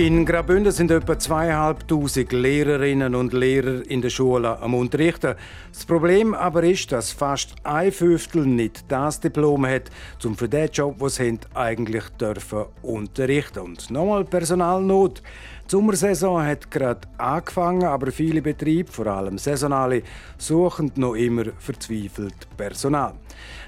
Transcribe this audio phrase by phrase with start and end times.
[0.00, 5.34] In Graubünden sind etwa zweieinhalbtausend Lehrerinnen und Lehrer in der Schule am Unterrichten.
[5.70, 9.90] Das Problem aber ist, dass fast ein Fünftel nicht das Diplom hat,
[10.24, 13.58] um für den Job, was sie eigentlich dürfen unterrichten.
[13.58, 15.18] Und nochmal Personalnot.
[15.66, 20.02] Die Sommersaison hat gerade angefangen, aber viele Betriebe, vor allem saisonale,
[20.38, 23.12] suchen noch immer verzweifelt Personal.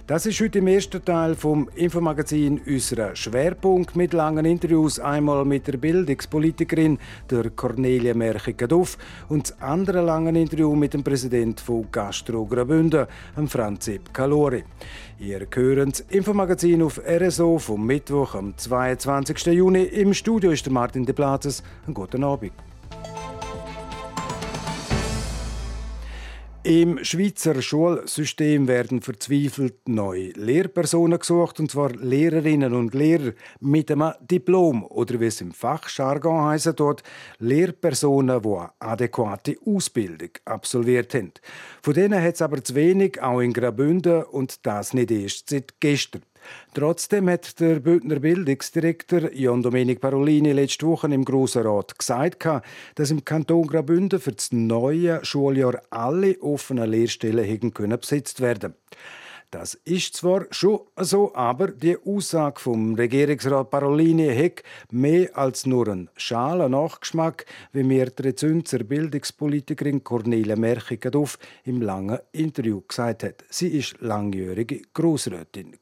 [0.09, 4.99] Das ist heute im ersten Teil vom Infomagazin unserer Schwerpunkt mit langen Interviews.
[4.99, 6.99] Einmal mit der Bildungspolitikerin
[7.31, 8.99] der Cornelia Merchiger-Duff
[9.29, 13.07] und das andere lange Interview mit dem Präsidenten von Gastro Graubünden,
[13.47, 14.65] Franzip Calori.
[15.21, 19.47] Ihr hört das Infomagazin auf RSO vom Mittwoch am 22.
[19.47, 19.85] Juni.
[19.85, 21.63] Im Studio ist Martin De Platzes.
[21.87, 22.53] Einen guten Abend.
[26.65, 34.13] Im Schweizer Schulsystem werden verzweifelt neue Lehrpersonen gesucht, und zwar Lehrerinnen und Lehrer mit einem
[34.21, 37.03] Diplom oder wie es im Fachjargon heisst dort,
[37.41, 41.33] Lehrpersonen, die eine adäquate Ausbildung absolviert haben.
[41.83, 45.81] Von denen hat es aber zu wenig, auch in Graubünden, und das nicht erst seit
[45.81, 46.23] gestern.
[46.75, 52.47] Trotzdem hat der Bündner Bildungsdirektor Jon Domenic Parolini letzte Woche im Grossen Rat gesagt,
[52.95, 58.75] dass im Kanton Graubünden für das neue Schuljahr alle offenen Lehrstellen hätten können besetzt werden.
[59.53, 65.89] Das ist zwar schon so, aber die Aussage vom Regierungsrat Parolini hat mehr als nur
[65.89, 71.11] einen schalen Nachgeschmack, wie mir die Rezünzer Bildungspolitikerin Cornelia merchiger
[71.65, 73.45] im langen Interview gesagt hat.
[73.51, 75.77] Sie ist langjährige Grossrätin.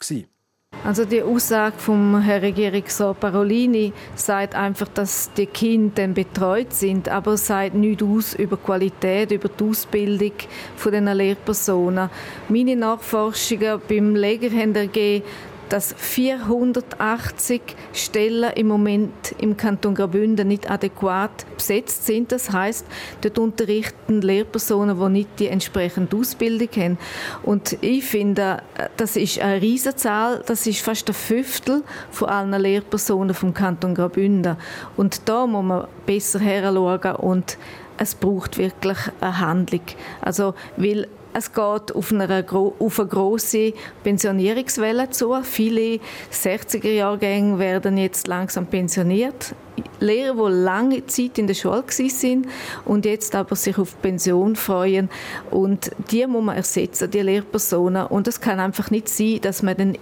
[0.82, 7.36] Also die Aussage vom Herrn Regierungsrat Parolini sagt einfach, dass die Kinder betreut sind, aber
[7.36, 10.32] sagt nichts aus über die Qualität, über die Ausbildung
[10.76, 12.08] von den Lehrpersonen.
[12.48, 15.24] Meine Nachforschungen beim Leger haben ergeben,
[15.70, 22.32] dass 480 Stellen im Moment im Kanton Graubünden nicht adäquat besetzt sind.
[22.32, 22.84] Das heißt,
[23.22, 26.98] dort unterrichten Lehrpersonen, die nicht die entsprechende Ausbildung haben.
[27.44, 28.62] Und ich finde,
[28.96, 30.42] das ist eine Riesenzahl.
[30.44, 34.56] Das ist fast ein Fünftel von allen Lehrpersonen vom Kanton Graubünden.
[34.96, 37.56] Und da muss man besser heranschauen und
[37.96, 39.82] es braucht wirklich eine Handlung.
[40.20, 45.36] Also, weil es geht auf eine, auf eine grosse Pensionierungswelle zu.
[45.42, 46.00] Viele
[46.32, 49.54] 60er-Jahrgänge werden jetzt langsam pensioniert.
[50.00, 52.46] Lehrer, die lange Zeit in der Schule sind
[52.84, 55.08] und jetzt aber sich auf Pension freuen.
[55.50, 58.06] Und die muss man ersetzen, die Lehrpersonen.
[58.06, 59.96] Und es kann einfach nicht sein, dass man dann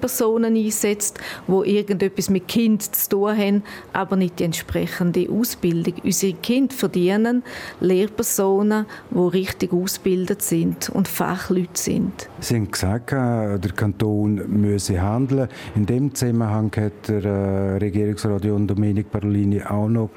[0.00, 3.62] Personen einsetzt, wo irgendetwas mit Kind zu tun haben,
[3.92, 5.94] aber nicht die entsprechende Ausbildung.
[6.02, 7.42] Unsere Kinder verdienen
[7.80, 12.28] Lehrpersonen, die richtig ausgebildet sind und Fachleute sind.
[12.40, 15.48] Sie haben gesagt, äh, der Kanton müsse handeln.
[15.74, 20.10] In dem Zusammenhang hat der äh, Regierungsrat John Domenic Parolini auch noch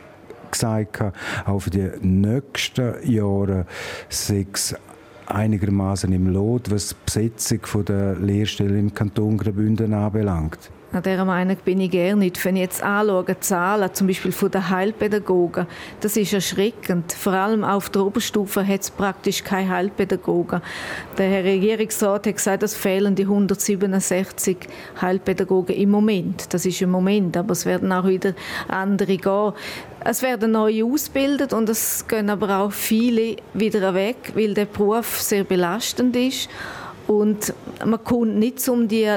[0.51, 1.03] gesagt,
[1.45, 3.65] auch für die nächsten Jahre
[4.09, 4.75] sechs
[5.27, 10.71] einigermaßen im Lot, was die Besetzung der Lehrstellen im Kanton Graubünden anbelangt.
[10.95, 12.43] An dieser Meinung bin ich gerne nicht.
[12.45, 15.67] Wenn ich jetzt anschaue, Zahlen, zum Beispiel von den Heilpädagogen,
[15.99, 17.11] das ist erschreckend.
[17.11, 20.61] Vor allem auf der Oberstufe hat es praktisch keine Heilpädagogen.
[21.17, 24.55] Der Herr Regierungsrat hat gesagt, es fehlen die 167
[25.01, 26.53] Heilpädagogen im Moment.
[26.53, 28.33] Das ist im Moment, aber es werden auch wieder
[28.69, 29.51] andere gehen.
[29.99, 35.19] Es werden neue ausgebildet und es gehen aber auch viele wieder weg, weil der Beruf
[35.19, 36.47] sehr belastend ist.
[37.07, 37.53] Und
[37.85, 39.07] man kommt nicht, um die,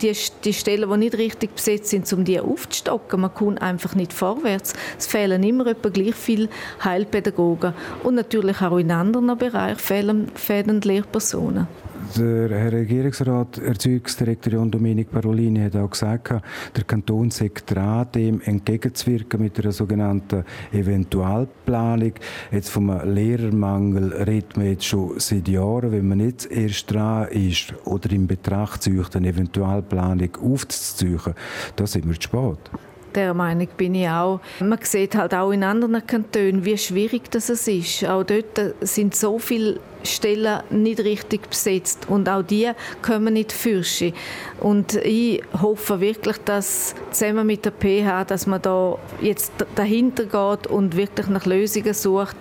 [0.00, 3.20] die, die Stellen, die nicht richtig besetzt sind, um die aufzustocken.
[3.20, 4.74] Man kommt einfach nicht vorwärts.
[4.98, 6.48] Es fehlen immer etwa gleich viele
[6.84, 7.74] Heilpädagogen.
[8.02, 11.68] Und natürlich auch in anderen Bereichen fehlen, fehlen Lehrpersonen.
[12.14, 18.40] Der Herr Regierungsrat, Erzeugungsdirektor John Dominic Parolini, hat auch gesagt, der Kanton sei dran, dem
[18.42, 22.12] entgegenzuwirken mit einer sogenannten Eventualplanung.
[22.52, 25.92] Jetzt vom Lehrermangel redet man jetzt schon seit Jahren.
[25.92, 31.34] Wenn man jetzt erst dran ist oder in Betracht zieht, eine Eventualplanung aufzuziehen,
[31.76, 32.70] dann sind wir zu spät
[33.16, 34.40] der Meinung bin ich auch.
[34.60, 38.04] Man sieht halt auch in anderen Kantonen, wie schwierig das ist.
[38.04, 42.70] Auch dort sind so viele Stellen nicht richtig besetzt und auch die
[43.02, 44.12] kommen nicht fürschen.
[44.60, 50.66] Und ich hoffe wirklich, dass zusammen mit der PH, dass man da jetzt dahinter geht
[50.68, 52.36] und wirklich nach Lösungen sucht,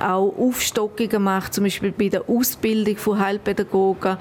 [0.00, 4.16] auch Aufstockungen macht, zum Beispiel bei der Ausbildung von Heilpädagogen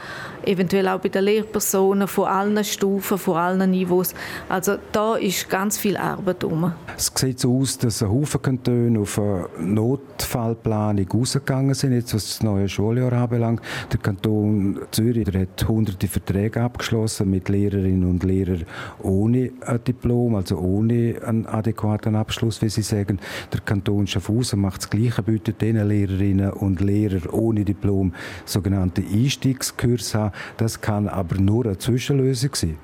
[0.45, 4.13] eventuell auch bei den Lehrpersonen von allen Stufen, von allen Niveaus.
[4.49, 6.73] Also da ist ganz viel Arbeit drum.
[6.97, 12.25] Es sieht so aus, dass ein Haufen Kantone auf eine Notfallplanung rausgegangen sind, jetzt was
[12.25, 13.61] das neue Schuljahr anbelangt.
[13.91, 18.65] Der Kanton Zürich der hat hunderte Verträge abgeschlossen mit Lehrerinnen und Lehrern
[19.01, 23.19] ohne ein Diplom, also ohne einen adäquaten Abschluss, wie sie sagen.
[23.53, 28.13] Der Kanton Schaffhausen macht das Gleiche, bietet den Lehrerinnen und Lehrern ohne Diplom
[28.45, 30.30] sogenannte Einstiegskurse an.
[30.57, 32.77] Das kann aber nur eine Zwischenlösung sein.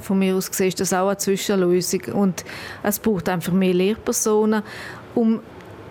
[0.00, 2.44] Von mir aus gesehen ist das auch eine Zwischenlösung und
[2.82, 4.62] es braucht einfach mehr Lehrpersonen.
[5.14, 5.40] Um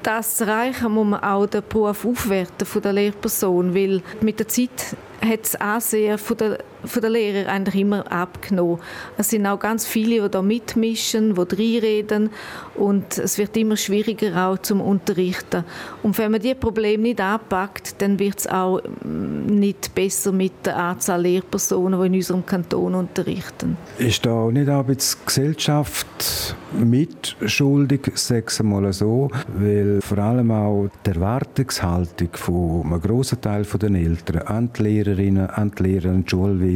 [0.04, 4.48] das zu erreichen, muss man auch den Beruf aufwerten von der Lehrperson, weil mit der
[4.48, 8.80] Zeit hat das Ansehen von der, von der Lehrer eigentlich immer abgenommen.
[9.18, 12.30] Es sind auch ganz viele, die da mitmischen, die reinreden
[12.76, 15.64] und es wird immer schwieriger auch zum Unterrichten.
[16.02, 20.66] Und wenn man diese Probleme nicht anpackt, dann wird es auch mm, nicht besser mit
[20.66, 23.78] der Anzahl Lehrpersonen, die in unserem Kanton unterrichten.
[23.98, 31.12] Ist da nicht auch die Gesellschaft mitschuldig, sechs mal so, weil vor allem auch die
[31.12, 36.73] Erwartungshaltung von einem grossen Teil der Eltern an die Lehrer Lehrerinnen und Lehrer im Schulwesen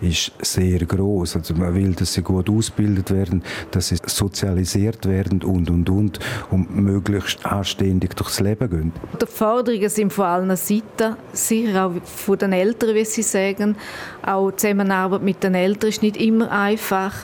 [0.00, 1.36] ist sehr groß.
[1.36, 6.18] Also man will, dass sie gut ausgebildet werden, dass sie sozialisiert werden und und und
[6.50, 8.92] und möglichst anständig durchs Leben gehen.
[9.20, 13.76] Die Forderungen sind von allen Seiten, sicher auch von den Eltern, wie sie sagen.
[14.22, 17.14] Auch die Zusammenarbeit mit den Eltern ist nicht immer einfach.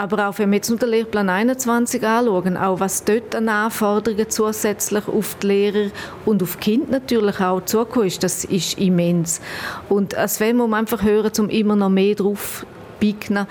[0.00, 4.30] Aber auch wenn wir jetzt nur den Lehrplan 21 anschauen, auch was dort an Anforderungen
[4.30, 5.90] zusätzlich auf die Lehrer
[6.24, 9.42] und auf die Kinder natürlich auch zugekommen ist, das ist immens.
[9.90, 12.64] Und als wenn man einfach hören, um immer noch mehr drauf
[12.98, 13.46] biegen.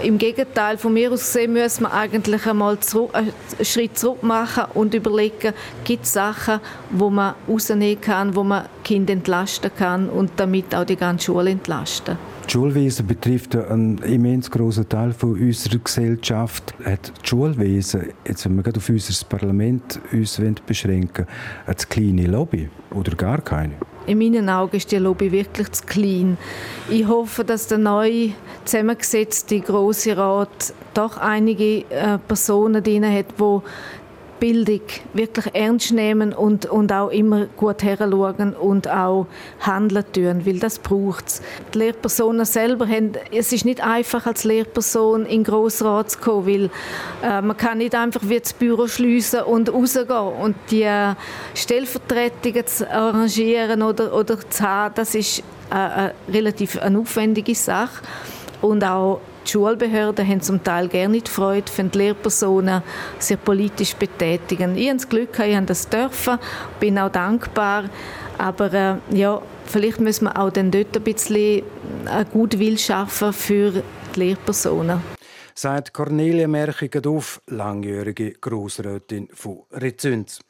[0.00, 4.66] Im Gegenteil, von mir aus gesehen, müssen wir eigentlich einmal zurück, einen Schritt zurück machen
[4.74, 5.52] und überlegen,
[5.82, 6.60] gibt es Sachen,
[6.90, 11.50] wo man rausnehmen kann, wo man Kinder entlasten kann und damit auch die ganze Schule
[11.50, 12.18] entlasten.
[12.48, 16.72] Das Schulwesen betrifft einen immens großen Teil von unserer Gesellschaft.
[16.82, 21.26] Hat das Schulwesen, jetzt wenn wir gerade auf unser Parlament uns beschränken
[21.66, 23.74] eine kleine Lobby oder gar keine?
[24.06, 26.38] In meinen Augen ist die Lobby wirklich zu klein.
[26.88, 28.30] Ich hoffe, dass der neu
[28.64, 33.60] zusammengesetzte Große Rat doch einige äh, Personen drin hat, die
[34.40, 34.80] Bildung
[35.12, 39.26] wirklich ernst nehmen und, und auch immer gut heranschauen und auch
[39.60, 41.42] handeln tun, weil das braucht es.
[41.74, 46.70] Die Lehrpersonen selber haben, es ist nicht einfach als Lehrperson in Grossrat zu kommen, weil
[47.22, 50.08] äh, man kann nicht einfach wie das Büro schliessen und rausgehen
[50.40, 51.14] und die äh,
[51.54, 58.02] Stellvertretungen zu arrangieren oder, oder zu haben, das ist äh, eine relativ eine aufwendige Sache
[58.60, 62.82] und auch die Schulbehörden haben zum Teil gerne nicht Freude, wenn die Lehrpersonen
[63.18, 64.76] sich politisch betätigen.
[64.76, 66.38] Ich habe das Glück, ich habe das dürfen,
[66.78, 67.84] bin auch dankbar.
[68.36, 71.62] Aber äh, ja, vielleicht müssen wir auch dann dort ein bisschen
[72.06, 73.82] einen Gutwill schaffen für
[74.14, 75.00] die Lehrpersonen.
[75.54, 80.40] Sagt Cornelia Merchiger-Duff, langjährige Grossrätin von Rezünz.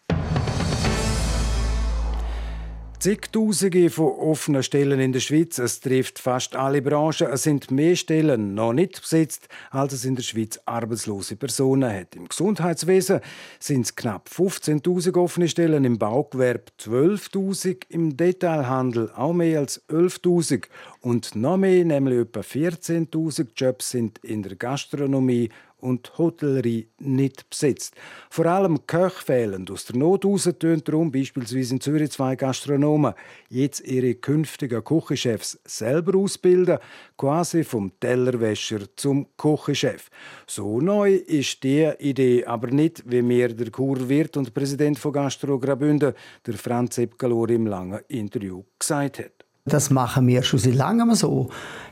[3.00, 5.58] Zigtausende von offenen Stellen in der Schweiz.
[5.58, 7.28] Es trifft fast alle Branchen.
[7.28, 12.16] Es sind mehr Stellen noch nicht besetzt, als es in der Schweiz arbeitslose Personen hat.
[12.16, 13.20] Im Gesundheitswesen
[13.60, 20.64] sind es knapp 15.000 offene Stellen, im Baugewerbe 12.000, im Detailhandel auch mehr als 11.000
[21.00, 27.94] und noch mehr, nämlich etwa 14.000 Jobs sind in der Gastronomie und Hotellerie nicht besetzt.
[28.30, 29.66] Vor allem Köche fehlen.
[29.70, 33.14] Aus der Not heraus tun darum beispielsweise in Zürich zwei Gastronomen
[33.48, 36.78] jetzt ihre künftigen Küchenchefs selber ausbilden,
[37.16, 40.10] quasi vom Tellerwäscher zum Küchenchef.
[40.46, 45.58] So neu ist die Idee aber nicht, wie mir der Kurwirt und Präsident von Gastro
[45.58, 46.14] Graubünden,
[46.46, 49.37] der Franz Epkalor, im langen Interview gesagt hat.
[49.68, 51.48] Das machen wir schon seit langem so.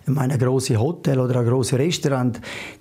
[0.09, 2.41] Ich meine, ein grosses Hotel oder ein grosses Restaurant,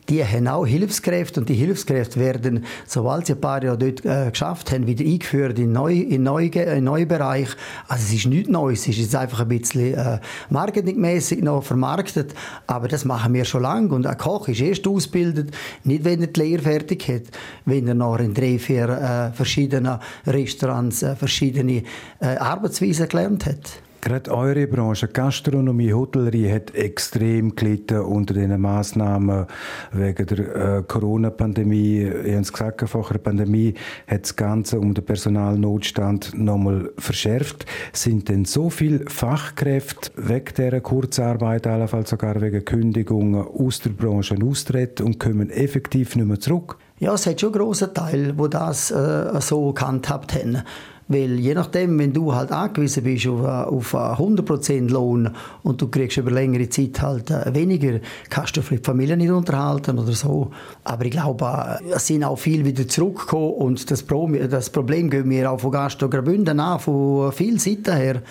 [0.09, 4.29] die haben auch Hilfskräfte und die Hilfskräfte werden, sobald sie ein paar Jahre dort äh,
[4.29, 7.49] geschafft haben, wieder eingeführt in neue, in neue, in neue Bereich.
[7.87, 10.19] Also es ist nichts Neues, es ist jetzt einfach ein bisschen äh,
[10.51, 12.35] marketingmäßig noch vermarktet,
[12.67, 15.49] aber das machen wir schon lange und ein Koch ist erst ausgebildet,
[15.83, 17.23] nicht wenn er die Lehre fertig hat,
[17.65, 19.97] wenn er noch in drei, vier äh, verschiedenen
[20.27, 21.81] Restaurants äh, verschiedene
[22.19, 23.81] äh, Arbeitsweisen gelernt hat.
[24.05, 29.47] Gerade eure Branche, Gastronomie, Hotellerie, hat extrem gelitten unter den Massnahmen
[29.93, 32.01] wegen der äh, Corona-Pandemie.
[32.01, 33.73] Ihr habt es gesagt, vor der Pandemie
[34.05, 37.65] hat das Ganze um den Personalnotstand nochmal verschärft.
[37.93, 44.37] Sind denn so viele Fachkräfte wegen dieser Kurzarbeit, allenfalls sogar wegen Kündigungen aus der Branche
[44.39, 46.77] austreten und kommen effektiv nicht mehr zurück?
[46.99, 50.61] Ja, es hat schon große Teil, wo das äh, so gehandhabt haben.
[51.07, 55.29] Weil je nachdem, wenn du halt angewiesen bist auf, auf 100% Lohn
[55.61, 59.29] und du kriegst über längere Zeit halt äh, weniger, kannst du vielleicht die Familie nicht
[59.29, 60.49] unterhalten oder so.
[60.83, 64.03] Aber ich glaube, äh, es sind auch viele wieder zurückgekommen und das,
[64.49, 68.21] das Problem gehen wir auch von Gastro Graubünden an, von vielen Seiten her.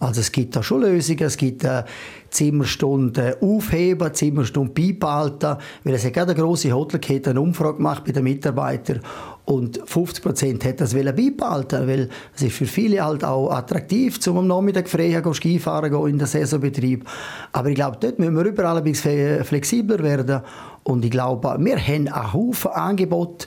[0.00, 1.84] Also es gibt da schon Lösungen, es gibt äh,
[2.30, 8.12] Zimmerstunden aufheben, Zimmerstunden beibehalten, weil es hat gerade eine grosse Hotelkette eine Umfrage gemacht bei
[8.12, 9.00] den Mitarbeitern
[9.46, 14.38] und 50 Prozent hat das beibehalten, weil es ist für viele halt auch attraktiv, zum
[14.38, 17.04] am Nachmittag frei Skifahren gehen in den Saisonbetrieb.
[17.52, 20.40] Aber ich glaube, dort müssen wir überall ein bisschen flexibler werden
[20.82, 23.46] und ich glaube, wir haben einen Haufen Angebote,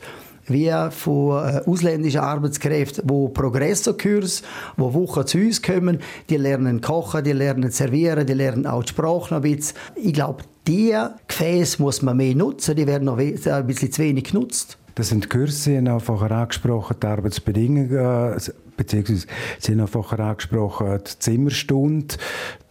[0.49, 4.43] wie von äh, ausländischen Arbeitskräften, die Progresso-Kurs,
[4.77, 5.99] die Wochen zu uns kommen,
[6.29, 9.77] die lernen kochen, die lernen servieren, die lernen auch die Sprache noch ein bisschen.
[9.95, 14.25] Ich glaube, diese Gefäße muss man mehr nutzen, die werden noch ein bisschen zu wenig
[14.25, 14.77] genutzt.
[14.97, 18.35] Das sind Kurse, haben auch vorher angesprochen, die Arbeitsbedingungen, äh,
[18.77, 19.27] beziehungsweise
[19.59, 22.15] Sie haben vorher angesprochen, die Zimmerstunde.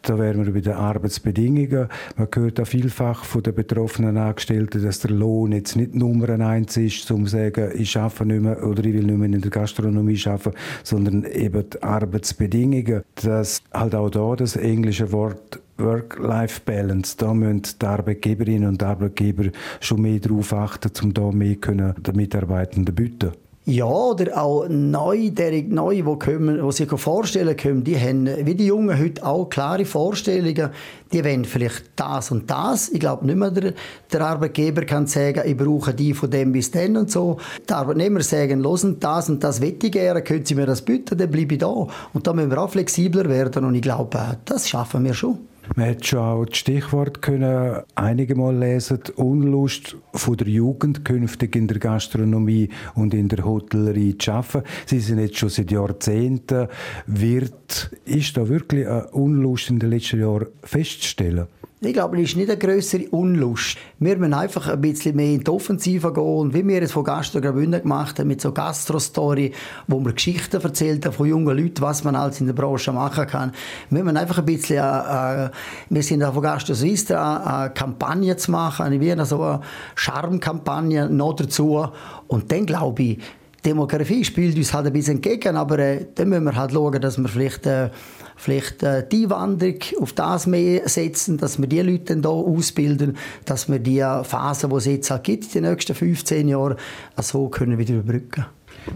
[0.02, 1.86] Da wären wir bei den Arbeitsbedingungen.
[2.16, 6.76] Man hört auch vielfach von den betroffenen Angestellten, dass der Lohn jetzt nicht Nummer eins
[6.76, 9.50] ist, um zu sagen, ich arbeite nicht mehr oder ich will nicht mehr in der
[9.52, 13.04] Gastronomie arbeiten, sondern eben die Arbeitsbedingungen.
[13.22, 20.02] Dass halt auch da das englische Wort Work-Life-Balance, da müssen die Arbeitgeberinnen und Arbeitgeber schon
[20.02, 23.32] mehr darauf achten, um da mehr können den Mitarbeitenden bieten.
[23.68, 28.54] Ja, oder auch neu, der neu, die, kommen, die sich vorstellen können, die haben, wie
[28.54, 30.70] die Jungen heute auch klare Vorstellungen,
[31.12, 32.88] die wollen vielleicht das und das.
[32.90, 33.74] Ich glaube nicht mehr, der,
[34.12, 37.38] der Arbeitgeber kann sagen, ich brauche die von dem bis dann und so.
[37.68, 41.28] Die Arbeitnehmer sagen, losen das und das ich gerne, können Sie mir das bieten, dann
[41.28, 41.66] bleibe ich da.
[41.66, 45.38] Und da müssen wir auch flexibler werden und ich glaube, das schaffen wir schon.
[45.74, 51.04] Man hat schon auch das Stichwort können einige Mal lesen, die Unlust von der Jugend
[51.04, 54.66] künftig in der Gastronomie und in der Hotellerie zu arbeiten.
[54.86, 56.68] Sie sind jetzt schon seit Jahrzehnten
[57.06, 57.90] wird.
[58.04, 61.46] Ist da wirklich eine Unlust in den letzten Jahren festzustellen?
[61.82, 63.76] Ich glaube, es ist nicht eine größere Unlust.
[63.98, 66.22] Wir müssen einfach ein bisschen mehr in die Offensive gehen.
[66.22, 69.52] Und wie wir es von Gastro Graubünden gemacht haben, mit so Gastro-Story,
[69.86, 73.26] wo wir Geschichten erzählt haben von jungen Leuten, was man alles in der Branche machen
[73.26, 73.52] kann.
[73.90, 75.50] Wir müssen einfach ein bisschen, äh, äh,
[75.90, 79.60] wir sind auch von Gastro Suisse eine Kampagne zu machen, wie eine so eine
[79.96, 81.88] Charmkampagne noch dazu.
[82.26, 83.18] Und dann glaube ich,
[83.66, 87.18] Demografie spielt uns halt ein bisschen entgegen, aber äh, dann müssen wir halt schauen, dass
[87.18, 87.90] wir vielleicht äh,
[88.36, 93.16] vielleicht äh, die Wanderung auf das mehr setzen, dass wir die Leute dann hier ausbilden,
[93.44, 96.76] dass wir die Phase, die es jetzt halt gibt, in den nächsten 15 Jahren,
[97.20, 98.46] so können wieder überbrücken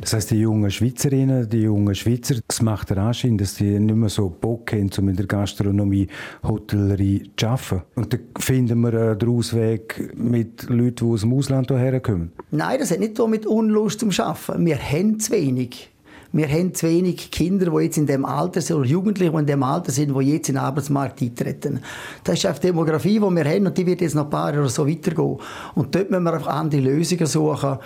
[0.01, 3.97] das heißt, die jungen Schweizerinnen, die jungen Schweizer, es macht den Anschein, dass sie nicht
[3.97, 6.07] mehr so Bock haben, um in der Gastronomie,
[6.43, 7.83] Hotellerie zu arbeiten.
[7.97, 12.33] Und dann finden wir den Ausweg mit Leuten, die aus dem Ausland hierher kommen.
[12.51, 14.65] Nein, das hat nicht so mit Unlust zum Arbeiten.
[14.65, 15.91] Wir haben zu wenig.
[16.33, 19.47] Wir haben zu wenig Kinder, die jetzt in dem Alter sind, oder Jugendliche, die in
[19.47, 21.81] dem Alter sind, die jetzt in den Arbeitsmarkt eintreten.
[22.23, 24.55] Das ist einfach die Demografie, die wir haben, und die wird jetzt noch ein paar
[24.55, 25.39] Jahre so weitergehen.
[25.75, 27.79] Und dort müssen wir einfach andere Lösungen suchen,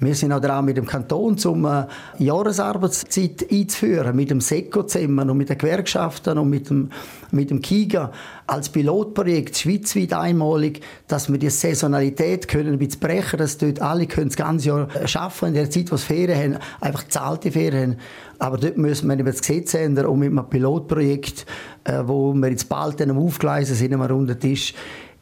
[0.00, 1.84] wir sind auch dran mit dem Kanton, um äh,
[2.18, 6.88] Jahresarbeitszeit einzuführen, mit dem SECO zusammen und mit den Gewerkschaften und mit dem,
[7.32, 8.10] mit dem KIGA
[8.46, 14.06] als Pilotprojekt schweizweit einmalig, dass wir die Saisonalität können ein bisschen brechen, dass dort alle
[14.06, 17.92] können das ganze Jahr arbeiten in der Zeit, wo sie Ferien haben, einfach zahlte Ferien
[17.92, 17.96] haben.
[18.38, 21.44] Aber dort müssen wir das Gesetz ändern und mit einem Pilotprojekt,
[21.84, 24.72] äh, wo wir jetzt bald dann aufgleisen sind, am runden Tisch,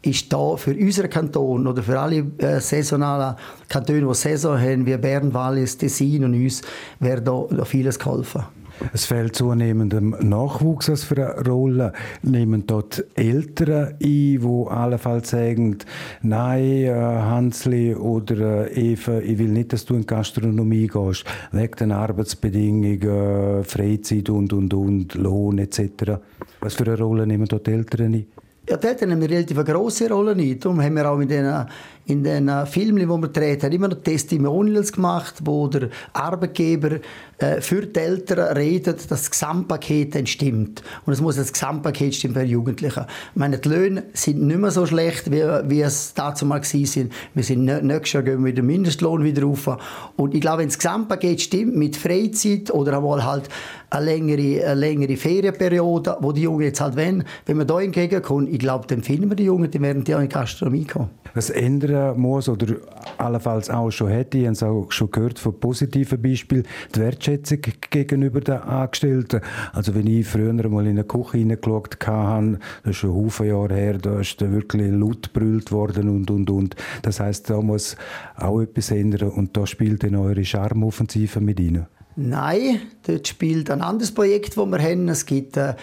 [0.02, 3.34] ist da für unseren Kanton oder für alle äh, saisonalen
[3.68, 6.62] Kantone, die Saison haben, wie Bern, Wallis, Tessin und uns,
[7.00, 8.44] wäre da, da vieles geholfen.
[8.92, 11.92] Es fällt zunehmendem Nachwuchs als für eine Rolle.
[12.22, 15.78] Nehmen dort Eltern ein, die allenfalls sagen,
[16.22, 21.24] nein, äh, Hansli oder äh, Eva, ich will nicht, dass du in die Gastronomie gehst,
[21.52, 26.20] wegen den Arbeitsbedingungen, Freizeit und, und, und, Lohn etc.
[26.60, 28.26] Was für eine Rolle nehmen dort Eltern ein?
[28.68, 30.64] Ja, dort haben wir relativ eine grosse Rolle nicht.
[30.64, 31.66] Darum haben wir auch in den,
[32.08, 37.00] in den Filmen, die wir drehen, immer noch Testimonials gemacht, wo der Arbeitgeber
[37.36, 40.82] äh, für die Eltern redet, dass das Gesamtpaket dann stimmt.
[41.04, 43.06] Und es muss das Gesamtpaket stimmen für Jugendliche.
[43.32, 47.10] Ich meine, die Löhne sind nicht mehr so schlecht, wie, wie es dazu mal waren.
[47.34, 49.68] Wir sind nächstes Jahr gehen wir dem Mindestlohn wieder rauf.
[50.16, 53.50] Und ich glaube, wenn das Gesamtpaket stimmt, mit Freizeit oder einmal halt
[53.90, 58.52] eine längere, eine längere Ferienperiode, wo die Jungen jetzt halt wollen, wenn wir da entgegenkommen,
[58.52, 61.10] ich glaube, dann finden wir die Jungen, die werden die auch in die Gastronomie kommen.
[61.34, 61.50] Was
[61.98, 62.76] ändern muss oder
[63.18, 67.58] allenfalls auch schon hätte, ich habe es auch schon gehört von positiven Beispielen, die Wertschätzung
[67.90, 69.40] gegenüber den Angestellten.
[69.72, 73.74] Also wenn ich früher mal in eine Küche hineingeschaut habe, das ist schon Haufen Jahre
[73.74, 76.76] her, da ist wirklich laut gebrüllt worden und, und, und.
[77.02, 77.96] Das heißt, da muss
[78.36, 81.86] auch etwas ändern und da spielt dann eure Charmoffensive mit rein.
[82.16, 85.08] Nein, dort spielt ein anderes Projekt, das wir haben.
[85.08, 85.74] Es gibt äh,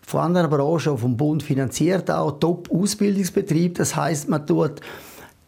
[0.00, 3.76] von anderen Branchen vom Bund finanziert auch Top-Ausbildungsbetrieb.
[3.76, 4.80] Das heißt, man tut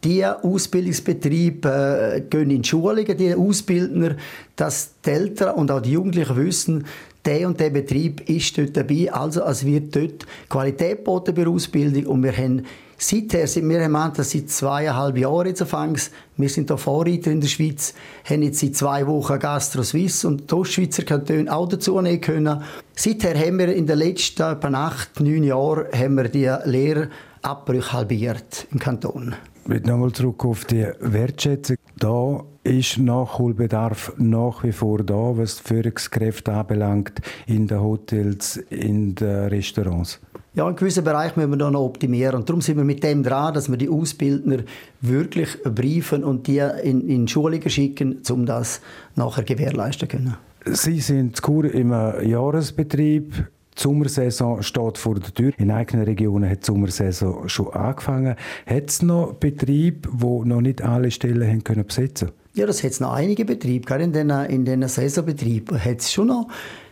[0.05, 4.15] die Ausbildungsbetriebe äh, gehen in Schulungen, die Ausbildner,
[4.55, 6.85] dass die Eltern und auch die Jugendlichen wissen,
[7.25, 12.05] der und der Betrieb ist dort dabei, also es wird dort Qualität bei der Ausbildung
[12.05, 12.63] und wir haben
[12.97, 16.11] Seither sind wir im das seit zweieinhalb Jahren jetzt anfangs.
[16.37, 17.93] Wir sind hier Vorreiter in der Schweiz,
[18.23, 22.63] haben jetzt seit zwei Wochen Gastro Suisse und die Ostschweizer Kantone auch dazu nehmen können.
[22.95, 28.65] Seither haben wir in den letzten etwa acht, neun Jahren haben wir die Lehrabbrüche halbiert
[28.71, 29.35] im Kanton.
[29.67, 31.77] Ich will nochmal zurück auf die Wertschätzung.
[31.97, 39.15] Da ist Nachholbedarf nach wie vor da, was die Führungskräfte anbelangt, in den Hotels, in
[39.15, 40.19] den Restaurants.
[40.53, 42.35] Ja, in gewissen Bereichen müssen wir da noch optimieren.
[42.35, 44.59] Und darum sind wir mit dem dran, dass wir die Ausbildner
[45.01, 48.81] wirklich briefen und die in, in Schulungen schicken, um das
[49.15, 50.37] nachher gewährleisten zu können.
[50.65, 53.47] Sie sind Kur im Jahresbetrieb.
[53.77, 55.51] Die Sommersaison steht vor der Tür.
[55.57, 58.35] In eigenen Regionen hat die Sommersaison schon angefangen.
[58.65, 62.91] Hat es noch Betriebe, die noch nicht alle Stellen haben können besetzen Ja, das hat
[62.91, 63.85] es noch einige Betriebe.
[63.85, 66.47] Gerade in den, in den Saisonbetrieben hat es schon noch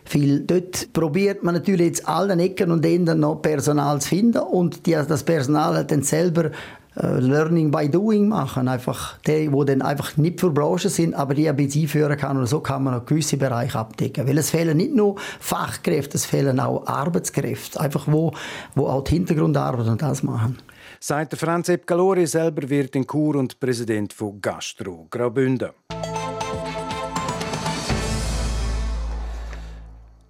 [0.05, 0.41] viel.
[0.41, 4.91] Dort probiert man natürlich jetzt allen Ecken und Enden noch Personal zu finden und die,
[4.91, 6.51] das Personal dann selber
[6.95, 8.67] Learning by Doing machen.
[8.67, 12.37] Einfach die, die dann einfach nicht für Branchen sind, aber die ein bisschen einführen kann.
[12.37, 14.27] Und so kann man auch gewisse Bereiche abdecken.
[14.27, 17.79] Weil es fehlen nicht nur Fachkräfte, es fehlen auch Arbeitskräfte.
[17.79, 18.33] Einfach wo,
[18.75, 20.57] wo auch die Hintergrundarbeit und das machen.
[20.99, 25.71] Seit Franz Epcalori selber wird in Kur und Präsident von Gastro Graubünden.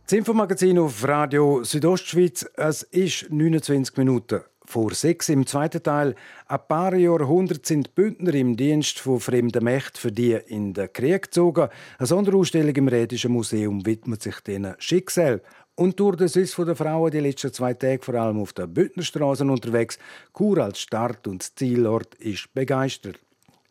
[0.06, 2.46] Das Infomagazin auf Radio Südostschweiz.
[2.56, 4.42] Es ist 29 Minuten
[4.74, 5.30] vor sechs.
[5.30, 6.16] Im zweiten Teil,
[6.48, 11.24] ein paar Jahrhunderte sind Bündner im Dienst von fremden Mächten für die in den Krieg
[11.24, 11.70] gezogen.
[12.00, 15.44] Eine Sonderausstellung im Rätischen Museum widmet sich diesen Schicksal.
[15.76, 19.48] Und durch den Süß der Frauen die letzten zwei Tage vor allem auf den Bündnerstraßen
[19.48, 20.00] unterwegs.
[20.36, 23.20] Chur als Start- und Zielort ist begeistert.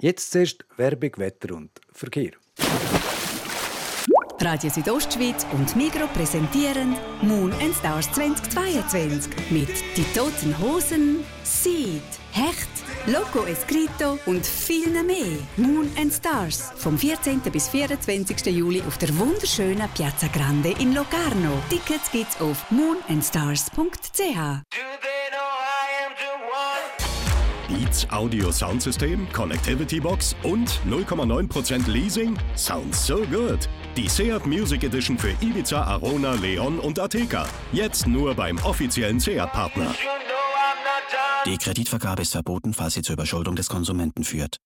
[0.00, 2.30] Jetzt zuerst Werbung, Wetter und Verkehr.
[4.44, 12.02] Radio Südostschweiz und Migro präsentieren Moon and Stars 2022 mit Die Toten Hosen, Seed,
[12.32, 12.68] Hecht,
[13.06, 15.38] Loco Escrito und viel mehr.
[15.56, 17.40] Moon and Stars vom 14.
[17.52, 18.46] bis 24.
[18.46, 21.62] Juli auf der wunderschönen Piazza Grande in Locarno.
[21.70, 25.11] Tickets gibt's auf moonandstars.ch.
[27.92, 32.38] Beats Audio Soundsystem, Connectivity Box und 0,9% Leasing?
[32.56, 33.68] Sounds so good!
[33.98, 37.46] Die Seat Music Edition für Ibiza, Arona, Leon und Ateca.
[37.70, 39.94] Jetzt nur beim offiziellen Seat-Partner.
[41.44, 44.56] Die Kreditvergabe ist verboten, falls sie zur Überschuldung des Konsumenten führt.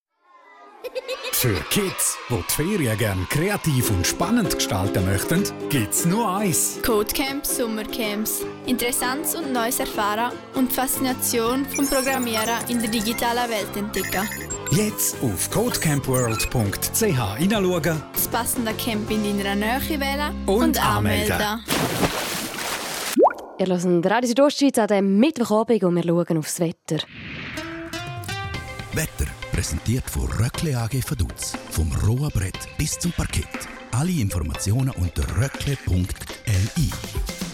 [1.33, 6.79] Für Kids, die die Ferien gerne kreativ und spannend gestalten möchten, gibt's nur eins.
[6.83, 8.43] Codecamps, Sommercamps.
[8.65, 14.27] Interessantes und Neues erfahren und die Faszination vom Programmieren in der digitalen Welt entdecken.
[14.71, 18.03] Jetzt auf codecampworld.ch hineinschauen.
[18.13, 21.33] Das passende Camp in deiner Nähe wählen Und und, anmelden.
[21.33, 21.65] anmelden.
[23.59, 27.03] Ihr hört Radio Südostschweiz an diesem Mittwochabend und wir schauen aufs Wetter.
[28.93, 31.57] Wetter präsentiert von Röckle AG Vaduz.
[31.71, 33.67] Vom rohen Brett bis zum Parkett.
[33.89, 37.46] Alle Informationen unter röckle.li.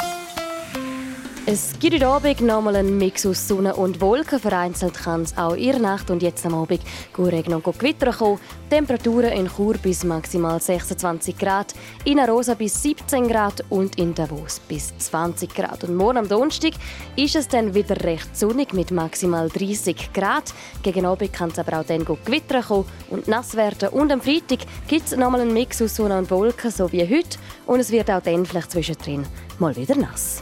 [1.45, 4.39] Es gibt heute Abend nochmal einen Mix aus Sonne und Wolken.
[4.39, 6.79] Vereinzelt kann es auch in der Nacht und jetzt am Abend
[7.11, 8.39] gut regnen und gut Gewitter kommen.
[8.69, 11.73] Temperaturen in Chur bis maximal 26 Grad,
[12.05, 15.83] in Arosa bis 17 Grad und in Davos bis 20 Grad.
[15.83, 16.75] Und morgen am Donnerstag
[17.17, 20.53] ist es dann wieder recht sonnig mit maximal 30 Grad.
[20.81, 23.89] Gegen Abend kann es aber auch dann gut Gewitter kommen und nass werden.
[23.89, 27.37] Und am Freitag gibt es nochmal einen Mix aus Sonne und Wolken, so wie heute.
[27.65, 29.25] Und es wird auch dann vielleicht zwischendrin
[29.59, 30.41] mal wieder nass.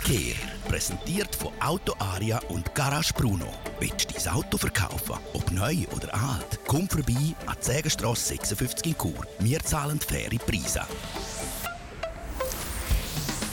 [0.00, 0.34] Verkehr.
[0.68, 3.52] Präsentiert von Auto Aria und Garage Bruno.
[3.80, 5.16] Willst du dein Auto verkaufen?
[5.32, 6.60] Ob neu oder alt?
[6.68, 9.26] Komm vorbei an die Sägenstrasse 56 in Chur.
[9.40, 10.82] Wir zahlen faire Preise.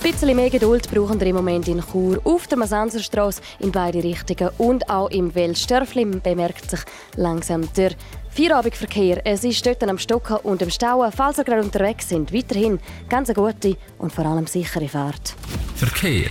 [0.05, 4.03] Ein bisschen mehr Geduld brauchen wir im Moment in Chur auf der Masanserstraße in beide
[4.03, 6.81] Richtungen und auch im Weltstörfli bemerkt sich
[7.15, 7.93] langsam der
[8.29, 9.25] Feierabendverkehr.
[9.25, 11.11] Es ist dort am Stocken und am Stauen.
[11.11, 15.33] Falls ihr gerade unterwegs sind, weiterhin ganz eine gute und vor allem sichere Fahrt.
[15.75, 16.29] Verkehr.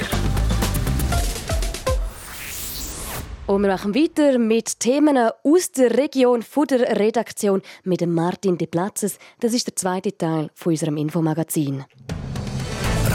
[3.49, 8.57] Und wir machen weiter mit Themen aus der Region, von der Redaktion mit dem Martin
[8.57, 9.19] De Platzes.
[9.41, 11.85] Das ist der zweite Teil von unserem Infomagazin.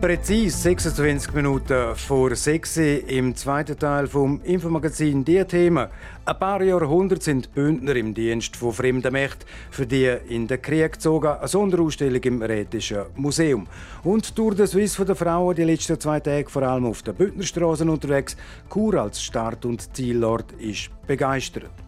[0.00, 2.76] Präzise 26 Minuten vor 6
[3.08, 5.88] im zweiten Teil vom Infomagazin «Die Themen».
[6.24, 10.92] Ein paar Jahrhunderte sind Bündner im Dienst von fremden Mächten, für die in den Krieg
[10.92, 13.66] gezogen, eine Sonderausstellung im Rätischen Museum.
[14.04, 17.88] Und durch den Swiss der Frauen die letzten zwei Tage vor allem auf den Bündnerstraßen
[17.88, 18.36] unterwegs.
[18.72, 21.87] Chur als Start- und Zielort ist begeistert.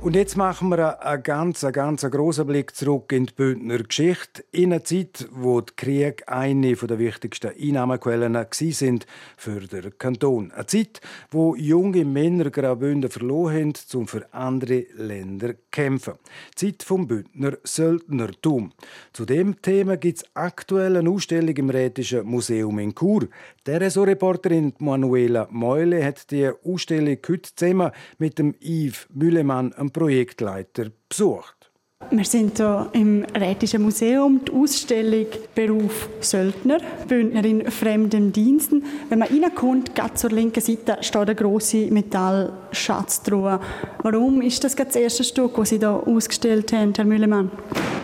[0.00, 4.44] Und jetzt machen wir einen ganz, ganz großen Blick zurück in die Bündner Geschichte.
[4.52, 9.06] In eine Zeit, wo die Krieg eine der wichtigsten Einnahmequellen sind
[9.36, 10.52] für den Kanton.
[10.52, 11.00] Eine Zeit,
[11.32, 16.14] wo junge Männer Graubünden verloren haben, um für andere Länder zu kämpfen.
[16.52, 18.72] Die Zeit vom Bündner Söldnertum.
[19.12, 23.28] Zu dem Thema gibt es aktuell eine Ausstellung im Rätischen Museum in Chur.
[23.66, 30.90] Der Reporterin Manuela Meule hat die Ausstellung heute zusammen mit dem Yves Müllemann am Projektleiter
[31.08, 31.67] besucht.
[32.10, 38.82] Wir sind hier im Rätischen Museum, die Ausstellung Beruf Söldner, Bündner in fremden Diensten.
[39.10, 43.60] Wenn man reinkommt, ganz zur linken Seite steht eine grosse Metallschatztruhe.
[44.02, 47.50] Warum ist das das erste Stück, das Sie hier ausgestellt haben, Herr Müllemann?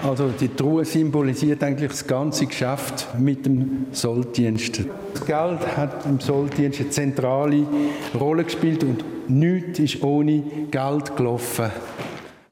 [0.07, 4.83] Also die Truhe symbolisiert eigentlich das ganze Geschäft mit dem Solddienst.
[5.15, 7.67] Das Geld hat im Solddienst eine zentrale
[8.21, 11.71] Rolle gespielt und nichts ist ohne Geld gelaufen.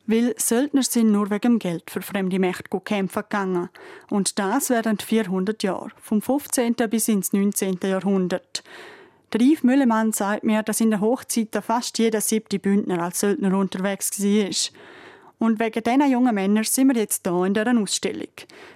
[0.06, 3.68] Weil Söldner sind nur wegen Geld für fremde Mächte kämpfen gegangen.
[4.10, 6.74] Und das während 400 Jahren, vom 15.
[6.90, 7.78] bis ins 19.
[7.84, 8.64] Jahrhundert.
[9.32, 13.56] Der Yves Müllemann sagt mir, dass in der Hochzeit fast jeder siebte Bündner als Söldner
[13.56, 14.50] unterwegs war.
[15.38, 18.28] Und wegen diesen jungen Männern sind wir jetzt hier in dieser Ausstellung.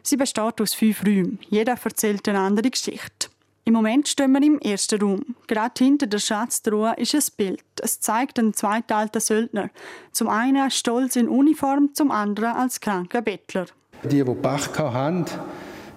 [0.02, 1.38] Sie besteht aus fünf Räumen.
[1.48, 3.28] Jeder erzählt eine andere Geschichte.
[3.68, 5.34] Im Moment stehen wir im ersten Raum.
[5.48, 7.64] Gerade hinter der Schatztruhe ist ein Bild.
[7.82, 9.70] Es zeigt einen zweiteilten Söldner.
[10.12, 13.66] Zum einen stolz in Uniform, zum anderen als kranker Bettler.
[14.04, 15.24] Die, die Pech haben,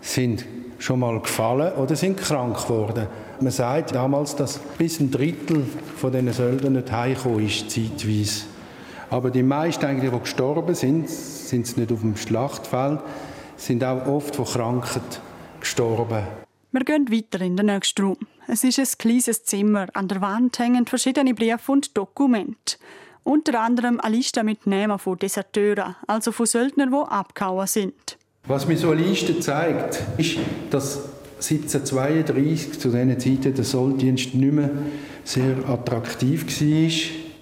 [0.01, 0.45] sind
[0.79, 3.05] schon mal gefallen oder sind krank geworden.
[3.39, 5.63] Man sagt damals, dass bis ein Drittel
[5.95, 8.45] von diesen Söldnern nicht heimgekommen ist, zeitweise.
[9.11, 13.01] Aber die meisten, die gestorben sind, sind nicht auf dem Schlachtfeld,
[13.57, 15.21] sind auch oft von Krankheit
[15.59, 16.23] gestorben.
[16.71, 18.17] Wir gehen weiter in den nächsten Raum.
[18.47, 19.87] Es ist ein kleines Zimmer.
[19.95, 22.77] An der Wand hängen verschiedene Briefe und Dokumente.
[23.23, 28.19] Unter anderem eine Liste mit Namen von Deserteuren, also von Söldnern, die abgehauen sind.
[28.45, 30.37] Was mir so eine Liste zeigt, ist,
[30.69, 34.69] dass 1732 zu diesen Zeiten der Solddienst nicht mehr
[35.23, 36.87] sehr attraktiv war.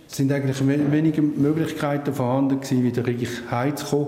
[0.10, 4.08] Es sind eigentlich wenige Möglichkeiten vorhanden, wieder richtig heimzukommen.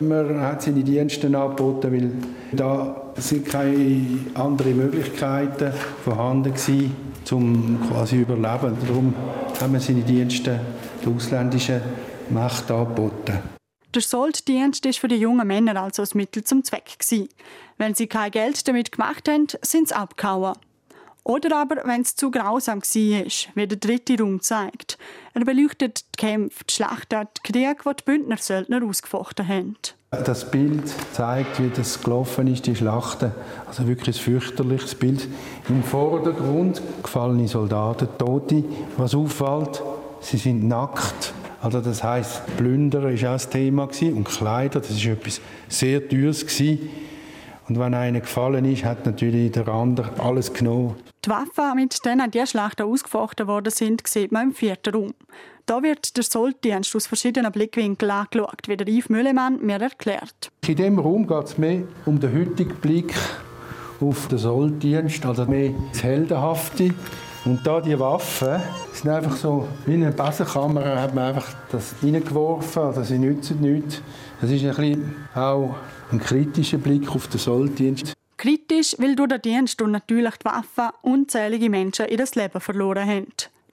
[0.00, 2.12] Man hat seine Dienste angeboten, weil
[2.52, 6.96] da sind keine anderen Möglichkeiten vorhanden gewesen,
[7.30, 8.76] um quasi überleben.
[8.86, 9.14] Darum
[9.60, 10.58] haben wir seine Dienste
[11.04, 11.82] der ausländischen
[12.30, 13.40] Macht angeboten.
[13.94, 16.98] Der Solddienst war für die jungen Männer also ein Mittel zum Zweck.
[16.98, 17.28] Gewesen.
[17.76, 20.54] Wenn sie kein Geld damit gemacht haben, sind sie abgehauen.
[21.24, 24.98] Oder aber, wenn es zu grausam war, wie der dritte Raum zeigt.
[25.34, 29.76] Er beleuchtet die Kämpfe, die Schlachten, die Kriege, die die Bündner Söldner ausgefochten haben.
[30.10, 33.30] Das Bild zeigt, wie das gelaufen ist, die Schlachten.
[33.68, 35.28] Also wirklich ein fürchterliches Bild.
[35.68, 38.64] Im Vordergrund gefallene Soldaten, Tote.
[38.96, 39.82] Was auffällt,
[40.20, 41.32] sie sind nackt.
[41.62, 46.44] Also das heißt, Plündern war auch das Thema und Kleider, das war etwas sehr Teures
[47.70, 50.96] Und wenn einer gefallen ist, hat natürlich der andere alles genommen.
[51.24, 55.14] Die Waffen, mit denen die Schlachten ausgefochten worden sind, sieht man im vierten Raum.
[55.66, 60.50] Da wird der Solddienst aus verschiedenen Blickwinkeln angeschaut, wie der Yves Müllemann mir erklärt.
[60.66, 63.14] In diesem Raum geht es mehr um den heutigen Blick
[64.00, 66.92] auf den Solddienst, also mehr das Heldenhafte.
[67.44, 68.60] Und da die Waffen
[68.92, 74.02] sind einfach so wie eine Besenkammer, hat man einfach das reingeworfen, also sie nützen nichts.
[74.40, 75.76] Das ist ein bisschen auch
[76.10, 78.14] ein kritischer Blick auf den Solddienst.
[78.38, 83.26] Kritisch, weil durch den Dienst und natürlich die Waffen unzählige Menschen ihr Leben verloren haben.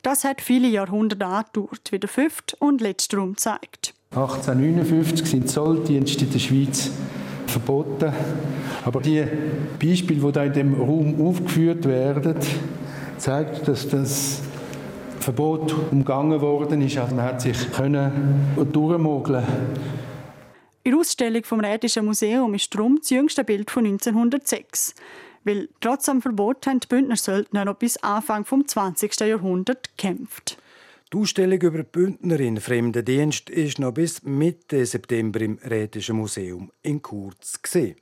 [0.03, 3.93] Das hat viele Jahrhunderte angedauert, wie der fünfte und letzte Raum zeigt.
[4.12, 6.91] 1859 sind Zolldienste in der Schweiz
[7.45, 8.12] verboten.
[8.84, 9.25] Aber die
[9.80, 12.36] Beispiele, die da in dem Raum aufgeführt werden,
[13.17, 14.41] zeigen, dass das
[15.19, 16.97] Verbot umgangen worden ist.
[16.97, 19.43] Also man hat sich können durchmogeln
[20.88, 24.95] in der Ausstellung vom Rätischen Museum ist darum das jüngste Bild von 1906.
[25.43, 29.19] Weil trotz dem Verbot haben die Bündner Söldner noch bis Anfang des 20.
[29.19, 30.58] Jahrhunderts gekämpft.
[31.12, 36.15] Die Ausstellung über die Bündner in fremden Dienst ist noch bis Mitte September im Rätischen
[36.15, 37.97] Museum in Kurz gesehen.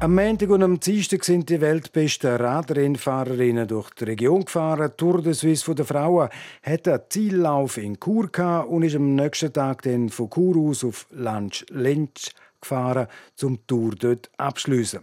[0.00, 4.92] Am Montag und am Dienstag sind die weltbesten Radrennfahrerinnen durch die Region gefahren.
[4.96, 6.28] Tour de Suisse der Frauen
[6.62, 8.30] hat einen Ziellauf in Chur
[8.68, 12.30] und ist am nächsten Tag dann von Chur aus auf Lansch Lensch
[12.60, 15.00] gefahren, zum Tour dort abschließen.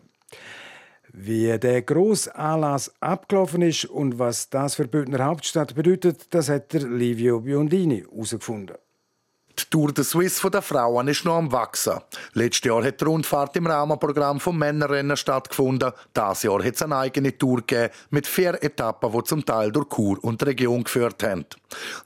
[1.12, 6.72] Wie der grosse Anlass abgelaufen ist und was das für Bündner Hauptstadt bedeutet, das hat
[6.72, 8.78] der Livio Biondini herausgefunden.
[9.58, 12.02] Die Tour de Suisse der Frauen ist noch am Wachsen.
[12.34, 15.94] Letztes Jahr hat die Rundfahrt im Rahmenprogramm vom Männerrennen stattgefunden.
[16.16, 19.88] Dieses Jahr hat es eine eigene Tour gegeben mit vier Etappen, die zum Teil durch
[19.90, 21.46] Chur und die Region geführt haben.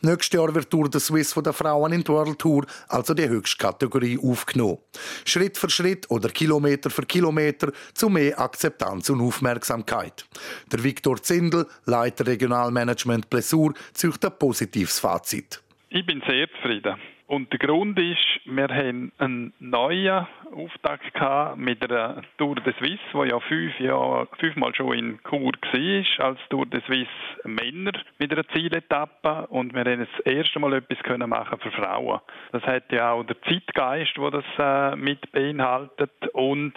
[0.01, 3.27] Nächstes Jahr wird die Tour de Suisse der Frauen in die World Tour, also die
[3.27, 4.77] höchste Kategorie, aufgenommen.
[5.25, 10.25] Schritt für Schritt oder Kilometer für Kilometer zu mehr Akzeptanz und Aufmerksamkeit.
[10.71, 15.61] Der Viktor Zindel, Leiter Regionalmanagement Blessur, zieht ein positives Fazit.
[15.89, 16.95] Ich bin sehr zufrieden.
[17.29, 22.99] Und der Grund ist, wir haben einen neuen Auftakt gehabt mit der Tour de Suisse,
[23.13, 27.07] die ja fünf Jahre, fünfmal schon in Chur war, als Tour de Suisse
[27.43, 29.45] Männer mit einer Zieletappe.
[29.49, 32.19] Und wir haben das erste Mal etwas können machen für Frauen.
[32.51, 36.73] Das hat ja auch der Zeitgeist, der das äh, mit beinhaltet und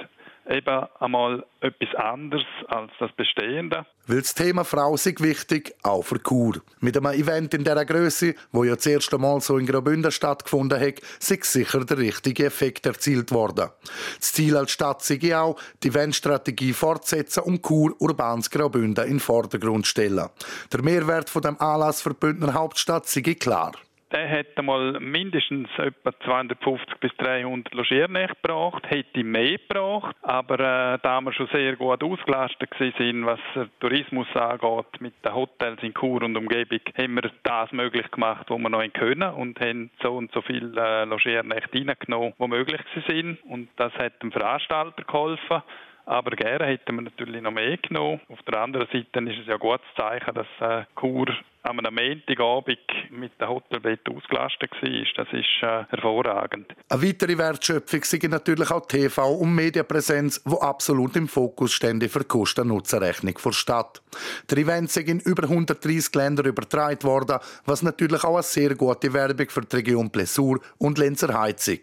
[0.48, 3.86] eben einmal etwas anderes als das Bestehende.
[4.06, 6.60] Weil das Thema Frau ist wichtig, auch für Kur.
[6.80, 10.80] Mit einem Event in dieser Größe, wo ja das erste Mal so in Graubünden stattgefunden
[10.80, 13.70] hat, ist sicher der richtige Effekt erzielt worden.
[14.18, 19.20] Das Ziel als Stadt sei auch, die Eventstrategie fortsetzen und Kur Urbans Graubünden in den
[19.20, 20.28] Vordergrund stellen.
[20.72, 23.72] Der Mehrwert von dem Anlass für die Bündner Hauptstadt sei klar
[24.12, 30.98] der hätte mal mindestens etwa 250 bis 300 Logiernächte gebracht, hätte mehr gebracht, aber äh,
[31.02, 33.40] da wir schon sehr gut ausgelastet sind, was
[33.80, 38.58] Tourismus angeht, mit den Hotels in Chur und Umgebung, haben wir das möglich gemacht, was
[38.58, 43.38] wir noch können und haben so und so viele äh, Logiernächte reingenommen, die möglich sind
[43.44, 45.62] und das hat dem Veranstalter geholfen.
[46.04, 48.20] Aber gerne hätten wir natürlich noch mehr genommen.
[48.28, 51.28] Auf der anderen Seite ist es ja ein gutes Zeichen, dass äh, Chur
[51.62, 52.78] am Montagabend
[53.10, 55.24] mit dem Hotelbett ausgelastet war.
[55.24, 56.66] Das ist äh, hervorragend.
[56.88, 62.20] Eine weitere Wertschöpfung sind natürlich auch TV- und Medienpräsenz, wo absolut im Fokus stände für
[62.20, 64.02] die Kosten-Nutzen-Rechnung der Stadt.
[64.50, 69.12] Der Event ist in über 130 Ländern übertragen worden, was natürlich auch eine sehr gute
[69.12, 71.78] Werbung für die Region Plessur und Lenzer Heizung.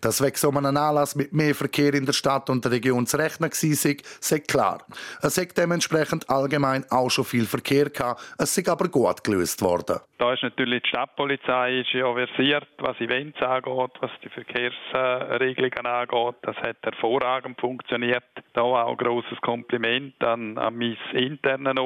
[0.00, 3.16] Dass wegen so einem Anlass mit mehr Verkehr in der Stadt und der Region zu
[3.16, 4.84] rechnen war, ist klar.
[5.22, 9.62] Es hat dementsprechend allgemein auch schon viel Verkehr gehabt, es ist aber gut gut gelöst
[9.62, 10.00] worden.
[10.18, 16.36] Da ist natürlich die Stadtpolizei ist ja versiert, was Events angeht, was die Verkehrsregelungen angeht.
[16.42, 18.24] Das hat hervorragend funktioniert.
[18.52, 21.78] Da auch ein grosses Kompliment an, an mein internen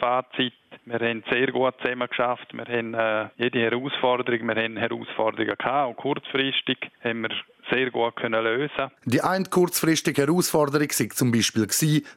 [0.00, 0.54] Fazit.
[0.84, 2.52] Wir haben sehr gut zusammen geschafft.
[2.52, 7.30] Wir haben äh, jede Herausforderung, wir haben Herausforderungen gehabt, auch kurzfristig haben wir
[7.70, 11.66] sehr gut können lösen Die eine kurzfristige Herausforderung war zum Beispiel,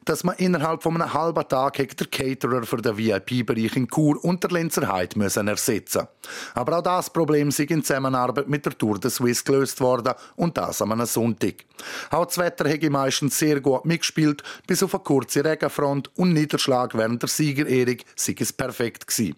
[0.06, 4.44] dass man innerhalb von einem halben Tag den Caterer für den VIP-Bereich in Chur und
[4.44, 6.08] der Lenzer Heide müssen ersetzen
[6.54, 10.58] Aber auch das Problem ist in Zusammenarbeit mit der Tour de Suisse gelöst worden und
[10.58, 11.66] das an einem Sonntag.
[12.12, 16.96] Auch das Wetter hat meistens sehr gut mitgespielt, bis auf eine kurze Regenfront und Niederschlag
[16.96, 19.36] während der Siegerehrung sei es perfekt gewesen.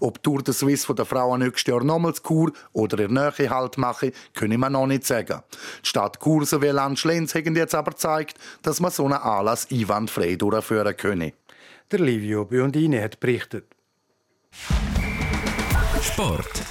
[0.00, 3.78] Ob Tour de Suisse von der Frauen nächstes Jahr nochmals Chur oder der Nähe Halt
[3.78, 5.42] machen, können wir noch nicht sagen.
[5.82, 9.68] Die Stadt Chur sowie Land Schlenz haben jetzt aber gezeigt, dass man so einen Anlass
[9.70, 11.32] einwandfrei durchführen könne.
[11.90, 13.66] Der Livio Biondini hat berichtet.
[16.02, 16.62] Sport.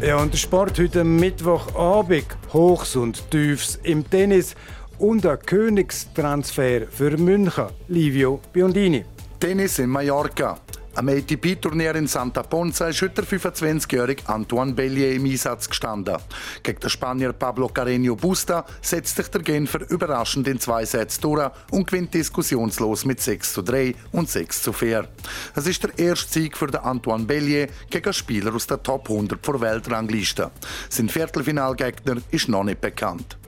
[0.00, 2.26] Ja, und der Sport heute Mittwochabend.
[2.52, 4.56] Hochs und Tiefs im Tennis
[4.98, 7.66] und ein Königstransfer für München.
[7.88, 9.04] Livio Biondini.
[9.38, 10.58] Tennis in Mallorca.
[10.94, 16.18] Am ATP-Turnier in Santa Ponza ist heute der 25-jährige Antoine Bellier im Einsatz gestanden.
[16.62, 21.50] Gegen den Spanier Pablo Carreño Busta setzt sich der Genfer überraschend in zwei Sätze durch
[21.70, 25.08] und gewinnt diskussionslos mit 6 zu 3 und 6 zu 4.
[25.56, 29.08] Es ist der erste Sieg für den Antoine Bellier gegen einen Spieler aus der Top
[29.08, 30.50] 100 der Weltrangliste.
[30.90, 33.38] Sein Viertelfinalgegner ist noch nicht bekannt.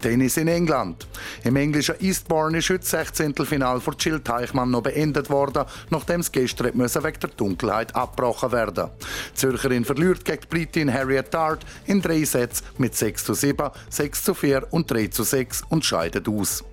[0.00, 1.06] Tennis in England.
[1.44, 3.34] Im englischen Eastbourne ist heute das 16.
[3.34, 8.90] Final für Jill Teichmann noch beendet worden, nachdem es gestern wegen der Dunkelheit abgebrochen werden
[9.30, 14.24] Die Zürcherin verliert gegen Britin Harriet Dart in drei Sätzen mit 6 zu 7, 6
[14.24, 16.64] zu 4 und 3 zu 6 und scheidet aus.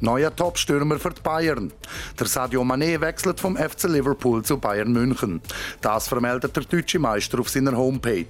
[0.00, 1.72] Neuer Topstürmer für die Bayern.
[2.18, 5.40] Der Sadio Mané wechselt vom FC Liverpool zu Bayern München.
[5.80, 8.26] Das vermeldet der deutsche Meister auf seiner Homepage.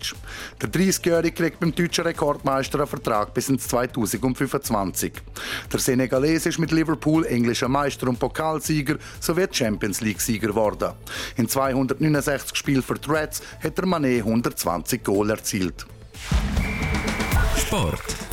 [0.60, 5.12] Der 30-Jährige kriegt beim deutschen Rekordmeister einen Vertrag bis ins 2025.
[5.72, 10.92] Der Senegalese ist mit Liverpool englischer Meister und Pokalsieger sowie Champions League-Sieger geworden.
[11.36, 15.86] In 269 Spielen für die Reds hat der Mané 120 Goal erzielt.
[17.56, 18.27] Sport.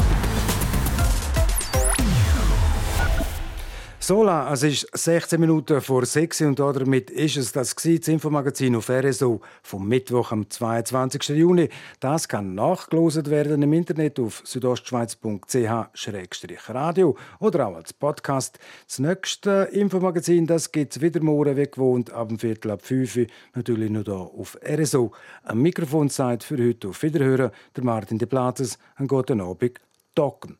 [4.08, 8.88] Sola, es ist 16 Minuten vor 6 und damit ist es das, das Infomagazin auf
[8.88, 11.30] RSO vom Mittwoch am 22.
[11.30, 11.70] Juni.
[12.00, 18.60] Das kann nachgelost werden im Internet auf südostschweiz.ch-radio oder auch als Podcast.
[18.88, 23.26] Das nächste Infomagazin gibt es wieder morgen wie gewohnt ab dem Viertel ab 5 Uhr,
[23.56, 25.13] natürlich nur hier auf RSO.
[25.46, 28.78] Am Mikrofon seid für heute auf Wiederhören der Martin de Platzes.
[28.98, 29.80] Einen guten Abend.
[30.13, 30.60] Docken.